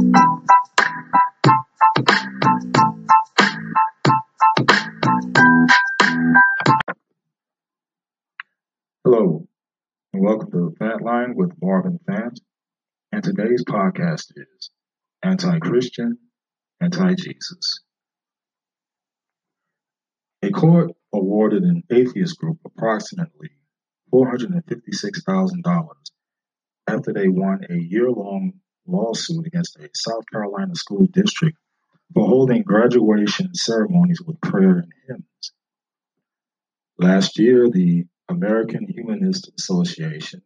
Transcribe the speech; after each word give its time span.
Hello, 0.00 0.16
and 10.14 10.22
welcome 10.22 10.50
to 10.52 10.74
Fantline 10.80 11.34
with 11.34 11.52
Marvin 11.60 11.98
Fant. 12.08 12.40
And 13.12 13.22
today's 13.22 13.62
podcast 13.66 14.32
is 14.36 14.70
Anti 15.22 15.58
Christian, 15.58 16.16
Anti 16.80 17.16
Jesus. 17.16 17.82
A 20.42 20.48
court 20.48 20.92
awarded 21.12 21.64
an 21.64 21.82
atheist 21.90 22.38
group 22.38 22.60
approximately 22.64 23.50
$456,000 24.14 25.88
after 26.86 27.12
they 27.12 27.28
won 27.28 27.66
a 27.68 27.74
year 27.74 28.10
long 28.10 28.54
lawsuit 28.86 29.46
against 29.46 29.76
a 29.76 29.88
South 29.94 30.24
Carolina 30.32 30.74
school 30.74 31.06
district 31.12 31.58
for 32.14 32.26
holding 32.26 32.62
graduation 32.62 33.54
ceremonies 33.54 34.20
with 34.20 34.40
prayer 34.40 34.78
and 34.78 34.92
hymns. 35.06 35.52
Last 36.98 37.38
year, 37.38 37.70
the 37.70 38.04
American 38.28 38.86
Humanist 38.86 39.50
Association, 39.58 40.42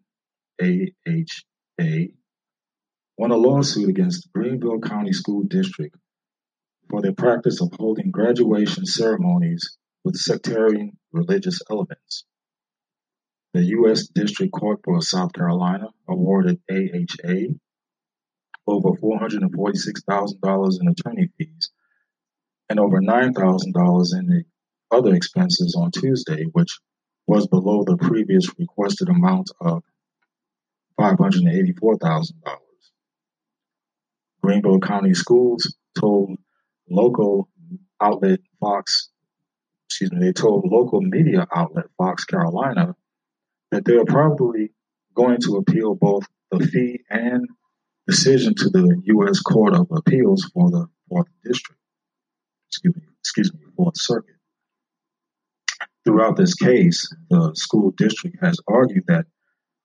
AHA, 0.61 2.07
won 3.19 3.31
a 3.31 3.37
lawsuit 3.37 3.89
against 3.89 4.33
Greenville 4.33 4.81
County 4.81 5.13
School 5.13 5.43
District 5.45 5.97
for 6.89 7.03
their 7.03 7.13
practice 7.13 7.61
of 7.61 7.73
holding 7.77 8.11
graduation 8.11 8.87
ceremonies 8.87 9.77
with 10.05 10.17
sectarian 10.17 10.97
religious 11.13 11.61
elements. 11.71 12.25
The 13.53 13.65
U.S. 13.65 14.09
District 14.09 14.53
Court 14.53 14.81
for 14.85 15.01
South 15.01 15.33
Carolina 15.33 15.89
awarded 16.09 16.61
AHA 16.71 17.55
over 18.67 18.91
$446,000 18.91 20.81
in 20.81 20.89
attorney 20.89 21.29
fees 21.39 21.71
and 22.69 22.81
over 22.81 23.01
$9,000 23.01 24.19
in 24.19 24.27
the 24.27 24.45
other 24.91 25.15
expenses 25.15 25.75
on 25.79 25.91
Tuesday, 25.91 26.45
which 26.53 26.79
was 27.27 27.47
below 27.47 27.85
the 27.85 27.97
previous 27.97 28.49
requested 28.59 29.09
amount 29.09 29.51
of 29.61 29.83
$584,000. 30.99 32.33
Greenville 34.43 34.81
County 34.81 35.15
Schools 35.15 35.75
told 35.99 36.37
local 36.89 37.49
outlet 38.01 38.41
Fox, 38.61 39.09
excuse 39.89 40.13
me, 40.13 40.19
they 40.21 40.33
told 40.33 40.67
local 40.71 41.01
media 41.01 41.47
outlet 41.55 41.87
Fox 41.97 42.25
Carolina 42.25 42.95
that 43.71 43.85
they 43.85 43.97
are 43.97 44.05
probably 44.05 44.71
going 45.15 45.41
to 45.41 45.57
appeal 45.57 45.95
both 45.95 46.27
the 46.51 46.61
fee 46.67 47.01
and 47.09 47.49
decision 48.07 48.55
to 48.55 48.69
the 48.69 49.01
U.S. 49.05 49.41
Court 49.41 49.75
of 49.75 49.89
Appeals 49.91 50.45
for 50.53 50.71
the 50.71 50.87
Fourth 51.09 51.29
District, 51.45 51.81
excuse 52.69 52.97
me, 52.97 53.03
excuse 53.21 53.53
me, 53.53 53.61
Fourth 53.77 53.97
Circuit. 53.97 54.37
Throughout 56.05 56.37
this 56.37 56.55
case, 56.55 57.09
the 57.31 57.53
school 57.55 57.91
district 57.97 58.37
has 58.43 58.59
argued 58.69 59.05
that 59.09 59.27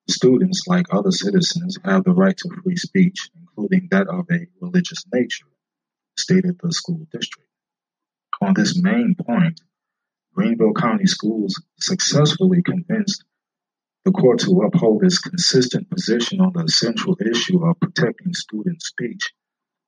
students, 0.09 0.67
like 0.67 0.85
other 0.91 1.11
citizens, 1.11 1.77
have 1.85 2.03
the 2.03 2.11
right 2.11 2.35
to 2.35 2.49
free 2.63 2.75
speech, 2.75 3.29
including 3.39 3.87
that 3.91 4.07
of 4.07 4.25
a 4.31 4.47
religious 4.59 5.05
nature, 5.13 5.47
stated 6.17 6.59
the 6.61 6.73
school 6.73 7.07
district. 7.11 7.47
On 8.41 8.53
this 8.53 8.81
main 8.81 9.15
point, 9.15 9.61
Greenville 10.33 10.73
County 10.73 11.05
Schools 11.05 11.61
successfully 11.79 12.61
convinced 12.63 13.23
the 14.05 14.11
court 14.11 14.39
to 14.39 14.61
uphold 14.61 15.03
its 15.03 15.19
consistent 15.19 15.89
position 15.89 16.39
on 16.39 16.53
the 16.53 16.67
central 16.67 17.17
issue 17.19 17.65
of 17.65 17.79
protecting 17.79 18.33
student 18.33 18.81
speech 18.81 19.33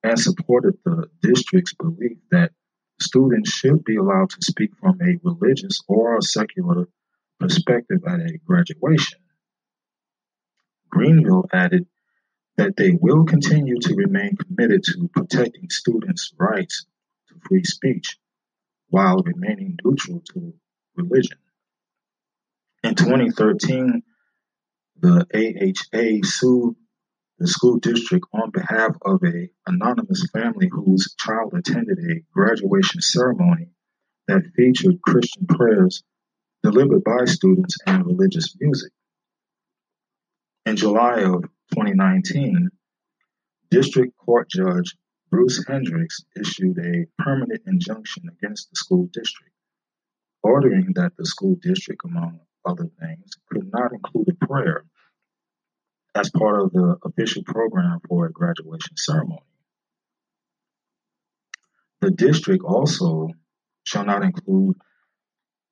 and 0.02 0.18
supported 0.18 0.74
the 0.84 1.06
district's 1.22 1.74
belief 1.74 2.18
that 2.30 2.52
students 3.00 3.50
should 3.50 3.84
be 3.84 3.96
allowed 3.96 4.30
to 4.30 4.38
speak 4.40 4.70
from 4.80 4.98
a 5.00 5.18
religious 5.22 5.80
or 5.88 6.20
secular 6.20 6.88
perspective 7.40 8.02
at 8.06 8.20
a 8.20 8.38
graduation. 8.44 9.18
Greenville 10.90 11.48
added 11.52 11.86
that 12.56 12.76
they 12.76 12.90
will 13.00 13.24
continue 13.24 13.78
to 13.80 13.94
remain 13.94 14.36
committed 14.36 14.84
to 14.84 15.08
protecting 15.08 15.70
students' 15.70 16.32
rights 16.38 16.84
to 17.28 17.34
free 17.48 17.64
speech 17.64 18.18
while 18.88 19.22
remaining 19.24 19.78
neutral 19.82 20.20
to 20.32 20.52
religion. 20.96 21.38
In 22.82 22.96
2013, 22.96 24.02
the 25.00 25.26
AHA 25.32 26.26
sued 26.26 26.74
the 27.38 27.46
school 27.46 27.78
district 27.78 28.26
on 28.32 28.50
behalf 28.50 28.96
of 29.02 29.22
a 29.24 29.50
anonymous 29.66 30.28
family 30.32 30.68
whose 30.68 31.14
child 31.18 31.54
attended 31.54 31.98
a 31.98 32.22
graduation 32.32 33.00
ceremony 33.00 33.68
that 34.26 34.50
featured 34.56 35.00
Christian 35.02 35.46
prayers 35.46 36.02
delivered 36.64 37.04
by 37.04 37.24
students 37.24 37.76
and 37.86 38.04
religious 38.04 38.56
music. 38.60 38.92
In 40.66 40.76
July 40.76 41.20
of 41.20 41.42
2019, 41.74 42.68
District 43.70 44.16
Court 44.16 44.50
Judge 44.50 44.96
Bruce 45.30 45.64
Hendricks 45.66 46.24
issued 46.36 46.78
a 46.78 47.06
permanent 47.22 47.62
injunction 47.66 48.24
against 48.28 48.70
the 48.70 48.76
school 48.76 49.08
district, 49.12 49.54
ordering 50.42 50.92
that 50.94 51.16
the 51.16 51.26
school 51.26 51.56
district, 51.62 52.02
among 52.04 52.40
other 52.64 52.88
things, 53.00 53.32
could 53.50 53.70
not 53.72 53.92
include 53.92 54.28
a 54.28 54.46
prayer 54.46 54.84
as 56.14 56.30
part 56.30 56.60
of 56.60 56.72
the 56.72 56.96
official 57.04 57.42
program 57.42 58.00
for 58.08 58.26
a 58.26 58.32
graduation 58.32 58.96
ceremony. 58.96 59.40
The 62.00 62.10
district 62.10 62.64
also 62.64 63.30
shall 63.84 64.04
not 64.04 64.22
include 64.22 64.76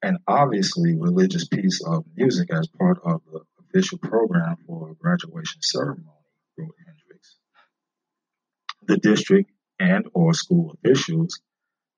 an 0.02 0.18
obviously 0.26 0.96
religious 0.96 1.46
piece 1.46 1.82
of 1.84 2.04
music 2.16 2.48
as 2.52 2.68
part 2.68 2.98
of 3.04 3.20
the 3.30 3.40
official 3.58 3.98
program 3.98 4.56
for 4.66 4.90
a 4.90 4.94
graduation 4.94 5.60
ceremony, 5.60 6.06
wrote 6.56 6.74
Hendricks. 6.86 7.36
The 8.86 8.96
district 8.96 9.50
and 9.78 10.06
or 10.14 10.32
school 10.32 10.74
officials 10.74 11.40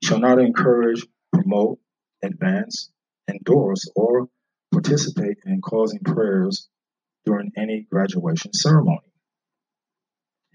shall 0.02 0.18
not 0.18 0.40
encourage, 0.40 1.06
promote, 1.32 1.78
advance, 2.22 2.90
endorse, 3.28 3.88
or 3.94 4.28
participate 4.82 5.38
in 5.46 5.60
causing 5.60 6.00
prayers 6.00 6.68
during 7.24 7.52
any 7.56 7.86
graduation 7.90 8.52
ceremony. 8.52 8.98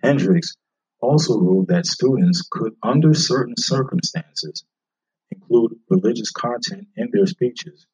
Hendricks 0.04 0.56
also 1.00 1.40
ruled 1.40 1.68
that 1.68 1.86
students 1.86 2.48
could, 2.50 2.74
under 2.84 3.14
certain 3.14 3.56
circumstances, 3.58 4.64
include 5.32 5.74
religious 5.90 6.32
content 6.32 6.88
in 6.96 7.10
their 7.12 7.26
speeches, 7.26 7.88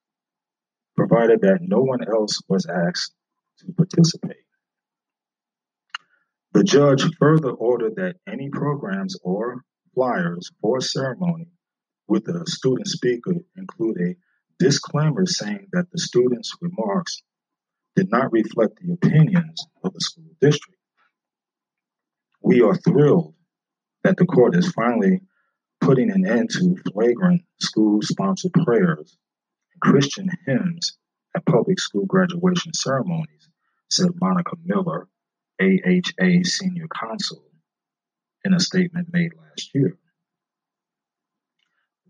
provided 0.95 1.41
that 1.41 1.59
no 1.61 1.81
one 1.81 2.07
else 2.07 2.41
was 2.47 2.65
asked 2.65 3.13
to 3.59 3.71
participate. 3.73 4.37
The 6.53 6.63
judge 6.63 7.03
further 7.19 7.51
ordered 7.51 7.95
that 7.95 8.15
any 8.27 8.49
programs 8.49 9.17
or 9.23 9.63
flyers 9.95 10.51
for 10.61 10.81
ceremony 10.81 11.47
with 12.07 12.27
a 12.27 12.45
student 12.45 12.87
speaker 12.87 13.33
include 13.57 13.97
a 14.01 14.15
disclaimer 14.63 15.25
saying 15.25 15.67
that 15.73 15.91
the 15.91 15.99
student's 15.99 16.55
remarks 16.61 17.21
did 17.97 18.09
not 18.09 18.31
reflect 18.31 18.79
the 18.79 18.93
opinions 18.93 19.67
of 19.83 19.93
the 19.93 19.99
school 19.99 20.31
district. 20.39 20.79
We 22.41 22.61
are 22.61 22.75
thrilled 22.75 23.35
that 24.05 24.15
the 24.15 24.25
court 24.25 24.55
is 24.55 24.71
finally 24.71 25.19
putting 25.81 26.09
an 26.09 26.25
end 26.25 26.49
to 26.51 26.77
flagrant 26.93 27.41
school 27.59 28.01
sponsored 28.01 28.53
prayers 28.53 29.17
and 29.73 29.81
Christian 29.81 30.29
hymns 30.45 30.97
at 31.35 31.45
public 31.45 31.79
school 31.79 32.05
graduation 32.05 32.73
ceremonies, 32.73 33.49
said 33.89 34.11
Monica 34.21 34.55
Miller, 34.63 35.09
AHA 35.61 36.43
senior 36.43 36.87
counsel, 36.87 37.43
in 38.45 38.53
a 38.53 38.59
statement 38.61 39.09
made 39.11 39.31
last 39.37 39.75
year. 39.75 39.97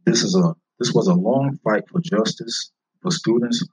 This 0.06 0.24
is 0.24 0.36
a 0.36 0.56
this 0.80 0.94
was 0.94 1.08
a 1.08 1.14
long 1.14 1.60
fight 1.64 1.84
for 1.90 2.02
justice 2.02 2.72
for 3.02 3.12
students 3.12 3.66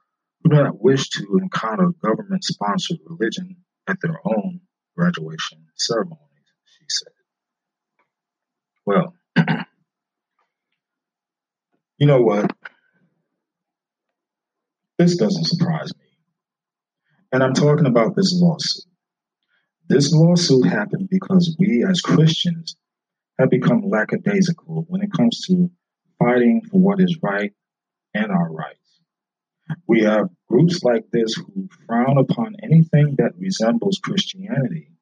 who 0.43 0.51
do 0.51 0.57
not 0.57 0.81
wish 0.83 1.09
to 1.11 1.39
encounter 1.41 1.91
government 2.03 2.45
sponsored 2.45 2.99
religion 3.07 3.57
at 3.87 3.97
their 4.03 4.21
own 4.25 4.61
graduation 4.97 5.67
ceremonies, 5.77 6.19
she 6.65 6.85
said. 6.89 7.13
Well, 8.87 9.15
you 11.99 12.07
know 12.07 12.23
what? 12.23 12.51
This 14.99 15.17
doesn't 15.17 15.47
surprise 15.47 15.95
me. 15.97 16.05
And 17.33 17.43
I'm 17.43 17.55
talking 17.55 17.87
about 17.87 18.17
this 18.17 18.35
lawsuit. 18.35 18.85
This 19.89 20.13
lawsuit 20.13 20.67
happened 20.67 21.09
because 21.11 21.57
we 21.59 21.85
as 21.85 22.01
Christians 22.01 22.77
have 23.39 23.51
become 23.51 23.89
lackadaisical 23.89 24.85
when 24.89 25.03
it 25.03 25.13
comes 25.13 25.41
to 25.47 25.71
fighting 26.21 26.63
for 26.71 26.79
what 26.79 27.01
is 27.01 27.19
right 27.23 27.53
and 28.15 28.31
our 28.31 28.53
rights. 28.53 28.77
We 29.87 30.03
have 30.03 30.31
groups 30.49 30.85
like 30.85 31.11
this 31.11 31.35
who 31.35 31.69
frown 31.87 32.19
upon 32.19 32.57
anything 32.63 33.17
that 33.19 33.39
resembles 33.39 34.01
Christianity 34.03 34.93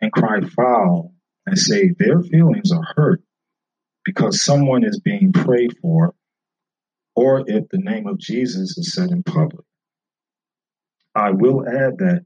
and 0.00 0.12
cry 0.12 0.40
foul 0.40 1.14
and 1.46 1.58
say 1.58 1.88
their 1.88 2.20
feelings 2.20 2.72
are 2.72 2.94
hurt 2.96 3.22
because 4.04 4.44
someone 4.44 4.84
is 4.84 5.00
being 5.00 5.32
prayed 5.32 5.76
for 5.80 6.14
or 7.14 7.44
if 7.46 7.68
the 7.68 7.78
name 7.78 8.06
of 8.06 8.18
Jesus 8.18 8.76
is 8.78 8.94
said 8.94 9.10
in 9.10 9.22
public. 9.22 9.64
I 11.14 11.30
will 11.30 11.66
add 11.68 11.98
that 11.98 12.24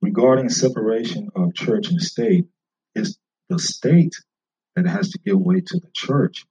regarding 0.00 0.48
separation 0.48 1.30
of 1.34 1.54
church 1.54 1.90
and 1.90 2.00
state, 2.00 2.46
it's 2.94 3.18
the 3.48 3.58
state 3.58 4.14
that 4.76 4.86
has 4.86 5.10
to 5.10 5.18
give 5.18 5.40
way 5.40 5.60
to 5.60 5.80
the 5.80 5.90
church, 5.94 6.44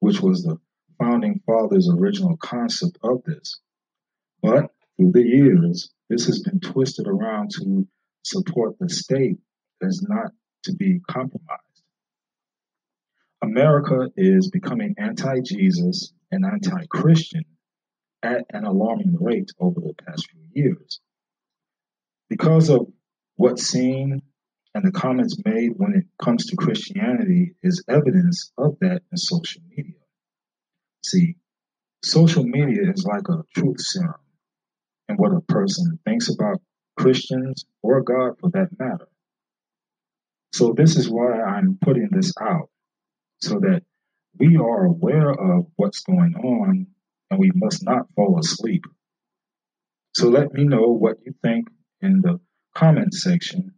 which 0.00 0.20
was 0.20 0.42
the 0.42 0.58
founding 0.98 1.40
fathers' 1.46 1.88
original 1.88 2.36
concept 2.36 2.98
of 3.02 3.22
this. 3.24 3.60
But 4.42 4.70
through 4.96 5.12
the 5.12 5.22
years, 5.22 5.90
this 6.08 6.26
has 6.26 6.40
been 6.40 6.60
twisted 6.60 7.06
around 7.06 7.50
to 7.52 7.86
support 8.24 8.78
the 8.78 8.88
state 8.88 9.38
as 9.82 10.02
not 10.02 10.32
to 10.64 10.74
be 10.74 11.00
compromised. 11.08 11.60
America 13.42 14.10
is 14.16 14.50
becoming 14.50 14.94
anti 14.98 15.40
Jesus 15.40 16.12
and 16.30 16.44
anti 16.44 16.84
Christian 16.86 17.44
at 18.22 18.44
an 18.50 18.64
alarming 18.64 19.16
rate 19.18 19.50
over 19.58 19.80
the 19.80 19.94
past 19.94 20.28
few 20.30 20.42
years. 20.52 21.00
Because 22.28 22.68
of 22.68 22.86
what 23.36 23.58
seen 23.58 24.22
and 24.74 24.84
the 24.84 24.92
comments 24.92 25.36
made 25.44 25.72
when 25.76 25.94
it 25.94 26.04
comes 26.22 26.46
to 26.46 26.56
Christianity 26.56 27.54
is 27.62 27.82
evidence 27.88 28.52
of 28.56 28.76
that 28.80 29.02
in 29.10 29.18
social 29.18 29.62
media. 29.68 29.94
See, 31.04 31.36
social 32.04 32.44
media 32.44 32.90
is 32.92 33.04
like 33.04 33.28
a 33.28 33.42
truth 33.54 33.80
serum 33.80 34.14
and 35.08 35.18
what 35.18 35.32
a 35.32 35.40
person 35.40 35.98
thinks 36.04 36.32
about 36.32 36.60
Christians 36.96 37.64
or 37.82 38.00
God 38.02 38.38
for 38.38 38.50
that 38.50 38.68
matter. 38.78 39.08
So, 40.52 40.72
this 40.72 40.96
is 40.96 41.08
why 41.08 41.40
I'm 41.40 41.78
putting 41.80 42.08
this 42.10 42.32
out 42.40 42.70
so 43.40 43.58
that 43.60 43.82
we 44.38 44.56
are 44.56 44.84
aware 44.84 45.30
of 45.30 45.66
what's 45.76 46.00
going 46.00 46.34
on 46.34 46.86
and 47.30 47.40
we 47.40 47.50
must 47.54 47.84
not 47.84 48.06
fall 48.14 48.38
asleep. 48.38 48.84
So, 50.14 50.28
let 50.28 50.52
me 50.52 50.64
know 50.64 50.88
what 50.88 51.18
you 51.24 51.34
think 51.42 51.68
in 52.02 52.20
the 52.20 52.40
comment 52.74 53.14
section 53.14 53.74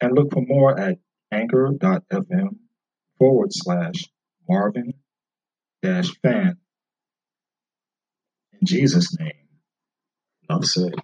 and 0.00 0.14
look 0.14 0.32
for 0.32 0.42
more 0.42 0.78
at 0.78 0.98
anchor.fm 1.32 2.56
forward 3.18 3.50
slash 3.52 4.10
Marvin 4.48 4.94
dash 5.82 6.10
fant. 6.24 6.56
In 8.60 8.66
Jesus' 8.66 9.18
name, 9.18 9.32
love 10.50 10.66
said. 10.66 10.94